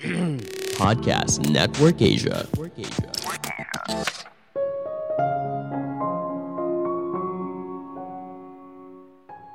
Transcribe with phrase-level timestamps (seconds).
[0.80, 2.48] Podcast Network Asia.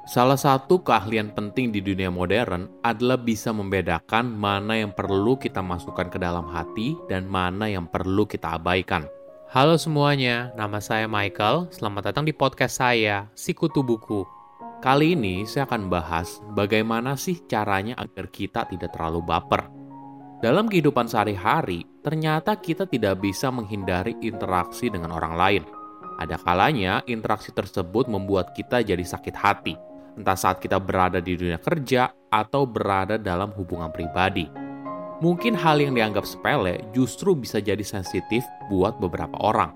[0.05, 6.13] Salah satu keahlian penting di dunia modern adalah bisa membedakan mana yang perlu kita masukkan
[6.13, 9.09] ke dalam hati dan mana yang perlu kita abaikan.
[9.49, 11.73] Halo semuanya, nama saya Michael.
[11.73, 14.21] Selamat datang di podcast saya, Sikutu Buku.
[14.77, 19.84] Kali ini saya akan bahas bagaimana sih caranya agar kita tidak terlalu baper.
[20.43, 25.63] Dalam kehidupan sehari-hari, ternyata kita tidak bisa menghindari interaksi dengan orang lain.
[26.19, 29.75] Ada kalanya interaksi tersebut membuat kita jadi sakit hati
[30.15, 34.47] entah saat kita berada di dunia kerja atau berada dalam hubungan pribadi.
[35.23, 39.71] Mungkin hal yang dianggap sepele justru bisa jadi sensitif buat beberapa orang.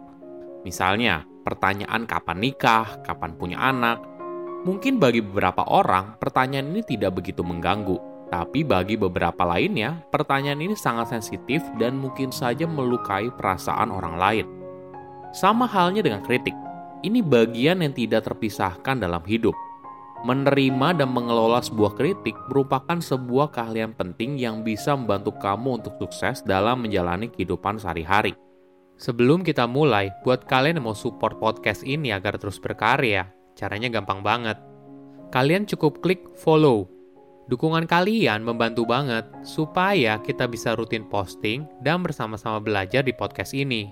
[0.68, 4.04] Misalnya, pertanyaan kapan nikah, kapan punya anak.
[4.68, 7.96] Mungkin bagi beberapa orang, pertanyaan ini tidak begitu mengganggu,
[8.30, 14.46] tapi bagi beberapa lainnya, pertanyaan ini sangat sensitif dan mungkin saja melukai perasaan orang lain.
[15.34, 16.54] Sama halnya dengan kritik.
[17.02, 19.56] Ini bagian yang tidak terpisahkan dalam hidup
[20.20, 26.44] Menerima dan mengelola sebuah kritik merupakan sebuah keahlian penting yang bisa membantu kamu untuk sukses
[26.44, 28.36] dalam menjalani kehidupan sehari-hari.
[29.00, 34.20] Sebelum kita mulai, buat kalian yang mau support podcast ini agar terus berkarya, caranya gampang
[34.20, 34.60] banget.
[35.32, 36.92] Kalian cukup klik follow.
[37.50, 43.90] Dukungan kalian membantu banget supaya kita bisa rutin posting dan bersama-sama belajar di podcast ini.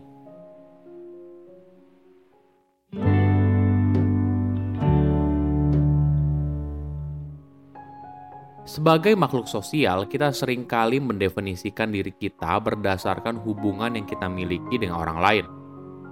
[8.70, 15.02] Sebagai makhluk sosial, kita sering kali mendefinisikan diri kita berdasarkan hubungan yang kita miliki dengan
[15.02, 15.46] orang lain.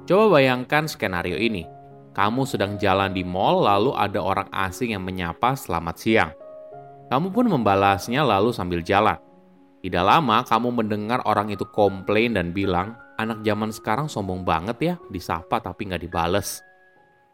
[0.10, 1.62] Coba bayangkan skenario ini.
[2.18, 6.34] Kamu sedang jalan di mall, lalu ada orang asing yang menyapa selamat siang.
[7.06, 9.22] Kamu pun membalasnya lalu sambil jalan.
[9.86, 14.94] Tidak lama kamu mendengar orang itu komplain dan bilang, anak zaman sekarang sombong banget ya,
[15.14, 16.66] disapa tapi nggak dibales.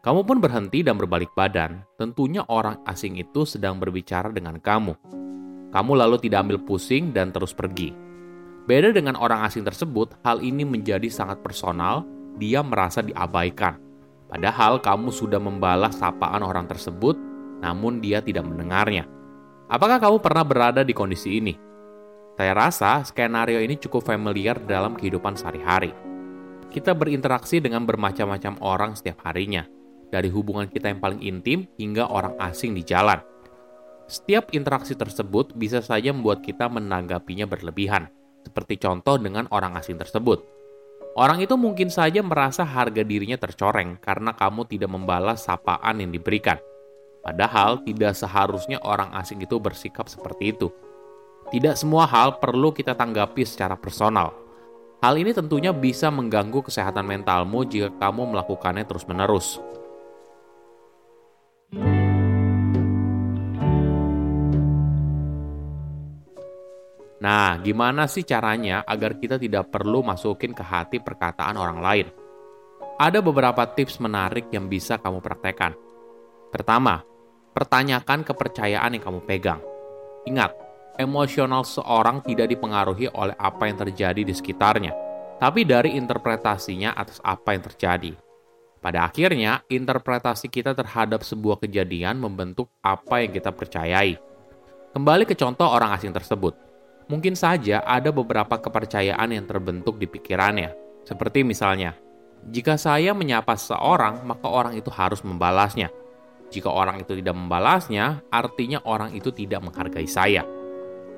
[0.02, 1.86] Kamu pun berhenti dan berbalik badan.
[1.96, 4.98] Tentunya orang asing itu sedang berbicara dengan kamu.
[5.72, 7.94] Kamu lalu tidak ambil pusing dan terus pergi.
[8.68, 12.04] Beda dengan orang asing tersebut, hal ini menjadi sangat personal.
[12.36, 13.78] Dia merasa diabaikan.
[14.28, 17.16] Padahal kamu sudah membalas sapaan orang tersebut,
[17.62, 19.21] namun dia tidak mendengarnya.
[19.72, 21.56] Apakah kamu pernah berada di kondisi ini?
[22.36, 25.96] Saya rasa skenario ini cukup familiar dalam kehidupan sehari-hari.
[26.68, 29.64] Kita berinteraksi dengan bermacam-macam orang setiap harinya
[30.12, 33.16] dari hubungan kita yang paling intim hingga orang asing di jalan.
[34.12, 38.12] Setiap interaksi tersebut bisa saja membuat kita menanggapinya berlebihan,
[38.44, 40.44] seperti contoh dengan orang asing tersebut.
[41.16, 46.60] Orang itu mungkin saja merasa harga dirinya tercoreng karena kamu tidak membalas sapaan yang diberikan.
[47.22, 50.74] Padahal tidak seharusnya orang asing itu bersikap seperti itu.
[51.54, 54.34] Tidak semua hal perlu kita tanggapi secara personal.
[54.98, 59.62] Hal ini tentunya bisa mengganggu kesehatan mentalmu jika kamu melakukannya terus-menerus.
[67.22, 72.06] Nah, gimana sih caranya agar kita tidak perlu masukin ke hati perkataan orang lain?
[72.98, 75.70] Ada beberapa tips menarik yang bisa kamu praktekkan.
[76.50, 77.11] Pertama,
[77.52, 79.60] pertanyakan kepercayaan yang kamu pegang.
[80.28, 80.52] Ingat,
[80.98, 84.92] emosional seorang tidak dipengaruhi oleh apa yang terjadi di sekitarnya,
[85.40, 88.12] tapi dari interpretasinya atas apa yang terjadi.
[88.82, 94.18] Pada akhirnya, interpretasi kita terhadap sebuah kejadian membentuk apa yang kita percayai.
[94.90, 96.72] Kembali ke contoh orang asing tersebut
[97.12, 100.72] Mungkin saja ada beberapa kepercayaan yang terbentuk di pikirannya,
[101.04, 101.98] seperti misalnya,
[102.48, 105.90] jika saya menyapa seseorang, maka orang itu harus membalasnya.
[106.52, 110.44] Jika orang itu tidak membalasnya, artinya orang itu tidak menghargai saya.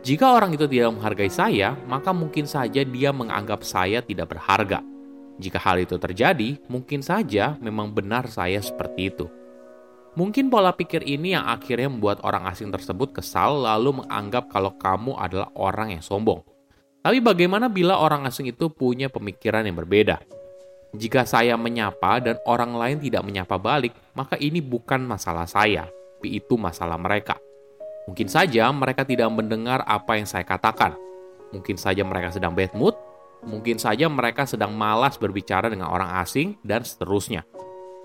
[0.06, 4.78] Jika orang itu tidak menghargai saya, maka mungkin saja dia menganggap saya tidak berharga.
[5.42, 9.26] Jika hal itu terjadi, mungkin saja memang benar saya seperti itu.
[10.14, 15.18] Mungkin pola pikir ini yang akhirnya membuat orang asing tersebut kesal lalu menganggap kalau kamu
[15.18, 16.46] adalah orang yang sombong.
[17.02, 20.22] Tapi bagaimana bila orang asing itu punya pemikiran yang berbeda?
[20.94, 25.90] Jika saya menyapa dan orang lain tidak menyapa balik, maka ini bukan masalah saya,
[26.24, 27.36] tapi itu masalah mereka.
[28.08, 30.96] Mungkin saja mereka tidak mendengar apa yang saya katakan.
[31.52, 32.96] Mungkin saja mereka sedang bad mood,
[33.44, 37.44] mungkin saja mereka sedang malas berbicara dengan orang asing, dan seterusnya.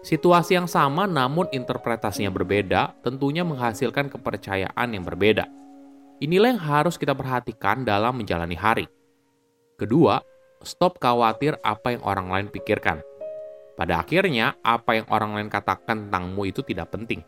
[0.04, 5.48] Situasi yang sama namun interpretasinya berbeda tentunya menghasilkan kepercayaan yang berbeda.
[6.20, 8.86] Inilah yang harus kita perhatikan dalam menjalani hari.
[9.80, 10.20] Kedua,
[10.64, 13.00] stop khawatir apa yang orang lain pikirkan.
[13.80, 17.24] Pada akhirnya, apa yang orang lain katakan tentangmu itu tidak penting.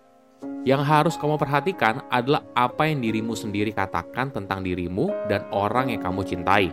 [0.68, 6.04] Yang harus kamu perhatikan adalah apa yang dirimu sendiri katakan tentang dirimu dan orang yang
[6.04, 6.70] kamu cintai.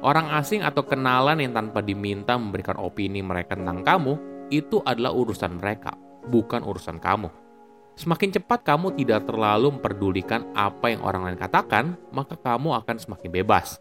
[0.00, 4.12] Orang asing atau kenalan yang tanpa diminta memberikan opini mereka tentang kamu,
[4.48, 5.92] itu adalah urusan mereka,
[6.32, 7.28] bukan urusan kamu.
[7.96, 13.30] Semakin cepat kamu tidak terlalu memperdulikan apa yang orang lain katakan, maka kamu akan semakin
[13.32, 13.80] bebas.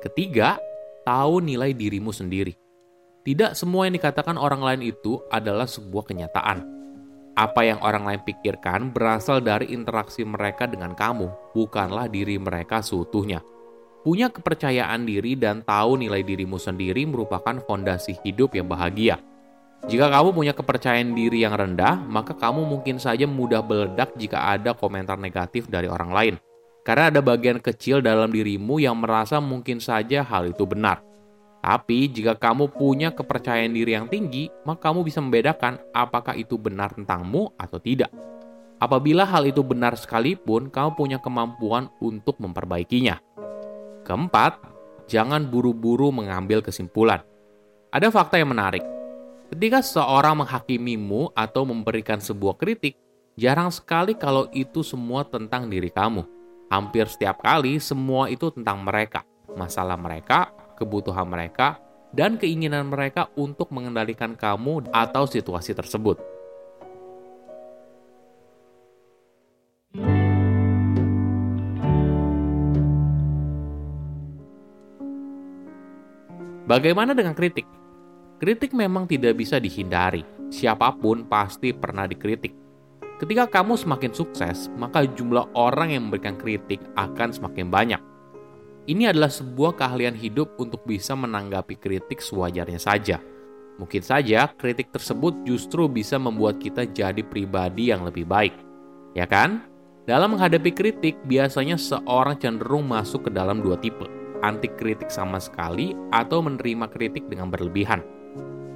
[0.00, 0.56] Ketiga,
[1.04, 2.56] tahu nilai dirimu sendiri.
[3.24, 6.64] Tidak semua yang dikatakan orang lain itu adalah sebuah kenyataan.
[7.34, 13.40] Apa yang orang lain pikirkan berasal dari interaksi mereka dengan kamu, bukanlah diri mereka seutuhnya.
[14.04, 19.16] Punya kepercayaan diri dan tahu nilai dirimu sendiri merupakan fondasi hidup yang bahagia.
[19.88, 24.76] Jika kamu punya kepercayaan diri yang rendah, maka kamu mungkin saja mudah meledak jika ada
[24.76, 26.34] komentar negatif dari orang lain.
[26.84, 31.00] Karena ada bagian kecil dalam dirimu yang merasa mungkin saja hal itu benar.
[31.64, 36.92] Tapi jika kamu punya kepercayaan diri yang tinggi, maka kamu bisa membedakan apakah itu benar
[36.92, 38.12] tentangmu atau tidak.
[38.76, 43.16] Apabila hal itu benar sekalipun, kamu punya kemampuan untuk memperbaikinya.
[44.04, 44.60] Keempat,
[45.08, 47.24] jangan buru-buru mengambil kesimpulan.
[47.88, 48.84] Ada fakta yang menarik
[49.54, 52.98] Ketika seseorang menghakimimu atau memberikan sebuah kritik,
[53.38, 56.26] jarang sekali kalau itu semua tentang diri kamu.
[56.74, 59.22] Hampir setiap kali semua itu tentang mereka,
[59.54, 61.78] masalah mereka, kebutuhan mereka,
[62.10, 66.18] dan keinginan mereka untuk mengendalikan kamu atau situasi tersebut.
[76.66, 77.70] Bagaimana dengan kritik?
[78.42, 80.26] Kritik memang tidak bisa dihindari.
[80.50, 82.63] Siapa pun pasti pernah dikritik.
[83.24, 87.96] Ketika kamu semakin sukses, maka jumlah orang yang memberikan kritik akan semakin banyak.
[88.84, 93.16] Ini adalah sebuah keahlian hidup untuk bisa menanggapi kritik sewajarnya saja.
[93.80, 98.52] Mungkin saja kritik tersebut justru bisa membuat kita jadi pribadi yang lebih baik.
[99.16, 99.72] Ya kan?
[100.04, 104.04] Dalam menghadapi kritik, biasanya seorang cenderung masuk ke dalam dua tipe,
[104.44, 108.04] anti kritik sama sekali atau menerima kritik dengan berlebihan.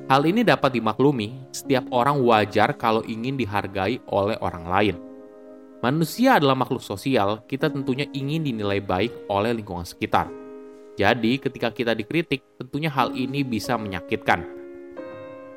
[0.08, 4.96] Hal ini dapat dimaklumi, setiap orang wajar kalau ingin dihargai oleh orang lain.
[5.84, 10.32] Manusia adalah makhluk sosial, kita tentunya ingin dinilai baik oleh lingkungan sekitar.
[10.96, 14.48] Jadi, ketika kita dikritik, tentunya hal ini bisa menyakitkan.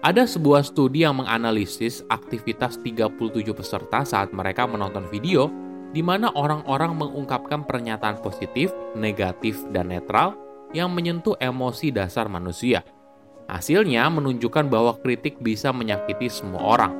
[0.03, 5.47] Ada sebuah studi yang menganalisis aktivitas 37 peserta saat mereka menonton video
[5.95, 10.35] di mana orang-orang mengungkapkan pernyataan positif, negatif, dan netral
[10.75, 12.83] yang menyentuh emosi dasar manusia–
[13.51, 16.93] Hasilnya menunjukkan bahwa kritik bisa menyakiti semua orang.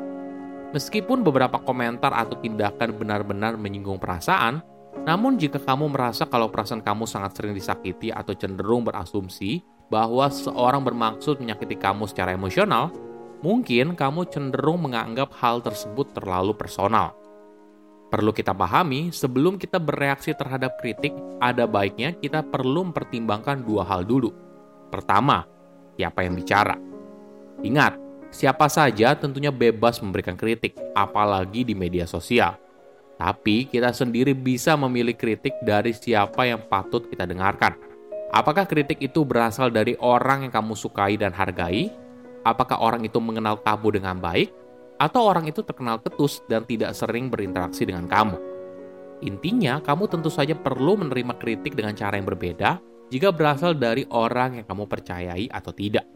[0.75, 4.59] Meskipun beberapa komentar atau tindakan benar-benar menyinggung perasaan,
[5.07, 10.83] namun jika kamu merasa kalau perasaan kamu sangat sering disakiti atau cenderung berasumsi bahwa seorang
[10.83, 12.91] bermaksud menyakiti kamu secara emosional,
[13.39, 17.15] mungkin kamu cenderung menganggap hal tersebut terlalu personal.
[18.11, 24.03] Perlu kita pahami, sebelum kita bereaksi terhadap kritik, ada baiknya kita perlu mempertimbangkan dua hal
[24.03, 24.35] dulu.
[24.91, 25.47] Pertama,
[25.95, 26.75] siapa yang bicara.
[27.61, 27.97] Ingat,
[28.33, 32.57] siapa saja tentunya bebas memberikan kritik, apalagi di media sosial.
[33.21, 37.77] Tapi kita sendiri bisa memilih kritik dari siapa yang patut kita dengarkan.
[38.33, 41.93] Apakah kritik itu berasal dari orang yang kamu sukai dan hargai?
[42.41, 44.49] Apakah orang itu mengenal kamu dengan baik?
[44.97, 48.39] Atau orang itu terkenal ketus dan tidak sering berinteraksi dengan kamu?
[49.21, 52.81] Intinya, kamu tentu saja perlu menerima kritik dengan cara yang berbeda
[53.11, 56.07] jika berasal dari orang yang kamu percayai atau tidak.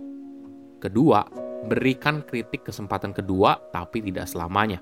[0.79, 1.27] Kedua,
[1.67, 4.79] berikan kritik kesempatan kedua tapi tidak selamanya.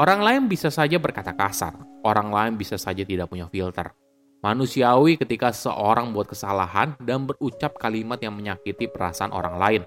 [0.00, 3.92] Orang lain bisa saja berkata kasar, orang lain bisa saja tidak punya filter.
[4.40, 9.82] Manusiawi ketika seorang buat kesalahan dan berucap kalimat yang menyakiti perasaan orang lain.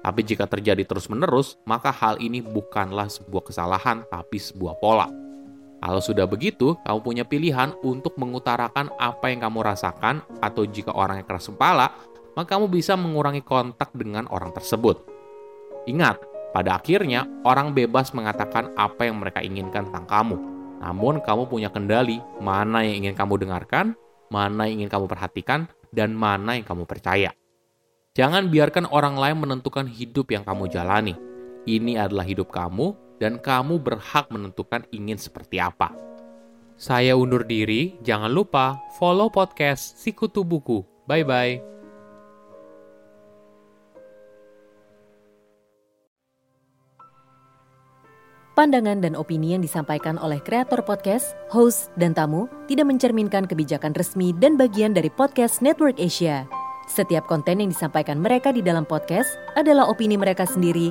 [0.00, 5.29] Tapi jika terjadi terus-menerus, maka hal ini bukanlah sebuah kesalahan, tapi sebuah pola.
[5.80, 11.24] Kalau sudah begitu, kamu punya pilihan untuk mengutarakan apa yang kamu rasakan, atau jika orang
[11.24, 11.96] yang keras kepala,
[12.36, 15.00] maka kamu bisa mengurangi kontak dengan orang tersebut.
[15.88, 16.20] Ingat,
[16.52, 20.36] pada akhirnya orang bebas mengatakan apa yang mereka inginkan tentang kamu.
[20.84, 23.96] Namun, kamu punya kendali mana yang ingin kamu dengarkan,
[24.28, 25.64] mana yang ingin kamu perhatikan,
[25.96, 27.32] dan mana yang kamu percaya.
[28.12, 31.16] Jangan biarkan orang lain menentukan hidup yang kamu jalani.
[31.64, 35.92] Ini adalah hidup kamu, dan kamu berhak menentukan ingin seperti apa.
[36.80, 40.80] Saya undur diri, jangan lupa follow podcast Sikutu Buku.
[41.04, 41.70] Bye-bye.
[48.56, 54.36] Pandangan dan opini yang disampaikan oleh kreator podcast, host, dan tamu tidak mencerminkan kebijakan resmi
[54.36, 56.44] dan bagian dari podcast Network Asia.
[56.84, 60.90] Setiap konten yang disampaikan mereka di dalam podcast adalah opini mereka sendiri